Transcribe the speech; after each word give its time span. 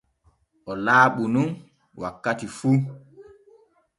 O 0.69 0.71
laaɓu 0.85 1.23
nun 1.33 1.49
wakkati 2.01 2.47
fu. 2.57 2.69